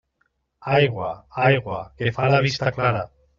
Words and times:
Aigua, 0.77 1.09
aigua, 1.49 1.83
que 2.01 2.15
fa 2.17 2.31
la 2.37 2.41
vista 2.47 2.73
clara. 2.81 3.07